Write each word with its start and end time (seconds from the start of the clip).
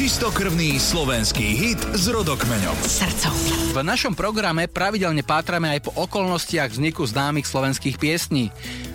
Čistokrvný 0.00 0.80
slovenský 0.80 1.60
hit 1.60 1.76
s 1.92 2.08
rodokmeňom. 2.08 2.72
Srdcom. 2.72 3.36
V 3.76 3.84
našom 3.84 4.16
programe 4.16 4.64
pravidelne 4.64 5.20
pátrame 5.20 5.76
aj 5.76 5.84
po 5.84 5.92
okolnostiach 5.92 6.72
vzniku 6.72 7.04
známych 7.04 7.44
slovenských 7.44 8.00
piesní. 8.00 8.48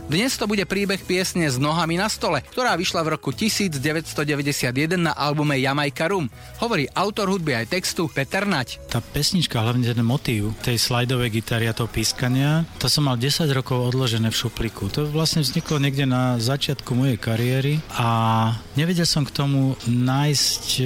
Dnes 0.05 0.38
to 0.38 0.46
bude 0.46 0.62
príbeh 0.70 1.02
piesne 1.02 1.49
S 1.49 1.57
nohami 1.57 1.97
na 1.97 2.05
stole, 2.05 2.46
ktorá 2.54 2.78
vyšla 2.78 3.02
v 3.02 3.17
roku 3.17 3.33
1991 3.33 5.01
na 5.01 5.17
albume 5.17 5.58
Jamaica 5.58 6.05
Room. 6.05 6.29
Hovorí 6.62 6.85
autor 6.94 7.33
hudby 7.33 7.58
aj 7.58 7.74
textu 7.74 8.05
Peter 8.13 8.46
Nať. 8.46 8.78
Tá 8.86 9.01
pesnička, 9.01 9.58
hlavne 9.58 9.81
ten 9.90 10.05
motív 10.05 10.54
tej 10.62 10.78
slajdovej 10.78 11.41
gitary 11.41 11.65
a 11.65 11.73
toho 11.73 11.90
pískania, 11.90 12.69
to 12.78 12.86
som 12.86 13.10
mal 13.10 13.18
10 13.18 13.49
rokov 13.49 13.81
odložené 13.81 14.29
v 14.29 14.37
šupliku. 14.46 14.94
To 14.94 15.10
vlastne 15.10 15.41
vzniklo 15.41 15.81
niekde 15.81 16.05
na 16.05 16.38
začiatku 16.38 16.94
mojej 16.94 17.17
kariéry 17.17 17.81
a 17.98 18.53
nevedel 18.77 19.09
som 19.09 19.26
k 19.26 19.34
tomu 19.34 19.73
nájsť, 19.90 20.85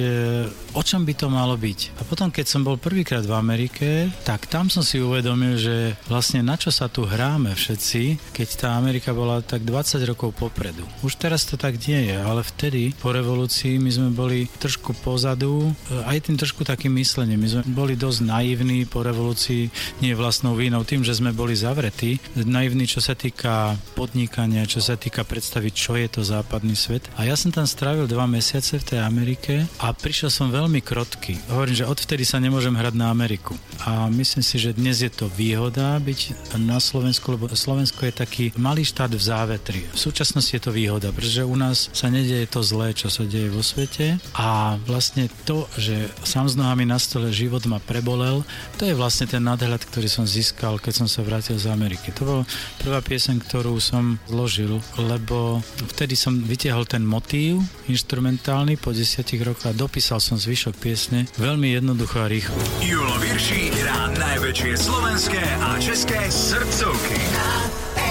o 0.72 0.80
čom 0.80 1.04
by 1.04 1.12
to 1.12 1.28
malo 1.28 1.60
byť. 1.60 2.00
A 2.00 2.08
potom, 2.08 2.32
keď 2.32 2.56
som 2.56 2.64
bol 2.64 2.80
prvýkrát 2.80 3.28
v 3.28 3.36
Amerike, 3.36 4.08
tak 4.24 4.48
tam 4.48 4.72
som 4.72 4.80
si 4.80 4.96
uvedomil, 4.96 5.60
že 5.60 5.92
vlastne 6.08 6.40
na 6.40 6.56
čo 6.56 6.72
sa 6.72 6.88
tu 6.88 7.04
hráme 7.04 7.52
všetci, 7.52 8.32
keď 8.32 8.48
tá 8.56 8.68
Amerika 8.80 9.09
Amerika 9.10 9.26
bola 9.26 9.42
tak 9.42 9.66
20 9.66 10.06
rokov 10.06 10.30
popredu. 10.38 10.86
Už 11.02 11.18
teraz 11.18 11.42
to 11.42 11.58
tak 11.58 11.82
nie 11.90 12.14
je, 12.14 12.16
ale 12.16 12.46
vtedy 12.46 12.94
po 13.02 13.10
revolúcii 13.10 13.82
my 13.82 13.90
sme 13.90 14.08
boli 14.14 14.46
trošku 14.62 14.94
pozadu, 15.02 15.74
e, 15.90 16.06
aj 16.06 16.30
tým 16.30 16.36
trošku 16.38 16.62
takým 16.62 16.94
myslením. 16.94 17.42
My 17.42 17.48
sme 17.50 17.62
boli 17.74 17.98
dosť 17.98 18.22
naivní 18.22 18.86
po 18.86 19.02
revolúcii, 19.02 19.66
nie 19.98 20.14
vlastnou 20.14 20.54
vínou, 20.54 20.86
tým, 20.86 21.02
že 21.02 21.18
sme 21.18 21.34
boli 21.34 21.58
zavretí. 21.58 22.22
Naivní, 22.38 22.86
čo 22.86 23.02
sa 23.02 23.18
týka 23.18 23.74
podnikania, 23.98 24.62
čo 24.62 24.78
sa 24.78 24.94
týka 24.94 25.26
predstaviť, 25.26 25.72
čo 25.74 25.98
je 25.98 26.06
to 26.06 26.22
západný 26.22 26.78
svet. 26.78 27.10
A 27.18 27.26
ja 27.26 27.34
som 27.34 27.50
tam 27.50 27.66
strávil 27.66 28.06
dva 28.06 28.30
mesiace 28.30 28.78
v 28.78 28.94
tej 28.94 29.00
Amerike 29.02 29.66
a 29.82 29.90
prišiel 29.90 30.30
som 30.30 30.54
veľmi 30.54 30.78
krotky. 30.86 31.34
Hovorím, 31.50 31.74
že 31.74 31.88
odvtedy 31.88 32.22
sa 32.22 32.38
nemôžem 32.38 32.78
hrať 32.78 32.94
na 32.94 33.10
Ameriku. 33.10 33.58
A 33.82 34.06
myslím 34.06 34.44
si, 34.46 34.54
že 34.60 34.76
dnes 34.76 35.02
je 35.02 35.10
to 35.10 35.26
výhoda 35.26 35.98
byť 35.98 36.54
na 36.62 36.78
Slovensku, 36.78 37.34
lebo 37.34 37.50
Slovensko 37.50 38.06
je 38.06 38.14
taký 38.20 38.44
malý 38.60 38.84
štát 38.84 38.99
štát 39.00 39.16
v 39.16 39.28
závetri. 39.32 39.80
V 39.96 40.12
súčasnosti 40.12 40.52
je 40.52 40.60
to 40.60 40.76
výhoda, 40.76 41.08
pretože 41.08 41.40
u 41.40 41.56
nás 41.56 41.88
sa 41.96 42.12
nedieje 42.12 42.44
to 42.52 42.60
zlé, 42.60 42.92
čo 42.92 43.08
sa 43.08 43.24
deje 43.24 43.48
vo 43.48 43.64
svete 43.64 44.20
a 44.36 44.76
vlastne 44.84 45.32
to, 45.48 45.64
že 45.80 46.12
sám 46.20 46.52
s 46.52 46.54
nohami 46.60 46.84
na 46.84 47.00
stole 47.00 47.32
život 47.32 47.64
ma 47.64 47.80
prebolel, 47.80 48.44
to 48.76 48.84
je 48.84 48.92
vlastne 48.92 49.24
ten 49.24 49.40
nadhľad, 49.40 49.80
ktorý 49.88 50.04
som 50.04 50.28
získal, 50.28 50.76
keď 50.76 51.00
som 51.00 51.08
sa 51.08 51.24
vrátil 51.24 51.56
z 51.56 51.72
Ameriky. 51.72 52.12
To 52.20 52.28
bola 52.28 52.44
prvá 52.76 53.00
pieseň, 53.00 53.40
ktorú 53.40 53.80
som 53.80 54.20
zložil, 54.28 54.84
lebo 55.00 55.64
vtedy 55.96 56.12
som 56.12 56.36
vytiahol 56.36 56.84
ten 56.84 57.00
motív 57.00 57.64
instrumentálny 57.88 58.76
po 58.76 58.92
desiatich 58.92 59.40
rokoch 59.40 59.64
a 59.64 59.72
dopísal 59.72 60.20
som 60.20 60.36
zvyšok 60.36 60.76
piesne 60.76 61.24
veľmi 61.40 61.72
jednoducho 61.72 62.20
a 62.20 62.28
rýchlo. 62.28 62.60
Julo 62.84 63.16
Virší 63.16 63.72
hrá 63.80 64.12
najväčšie 64.12 64.76
slovenské 64.76 65.40
a 65.40 65.80
české 65.80 66.20
srdcovky. 66.28 67.16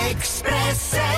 Expressa. 0.08 1.10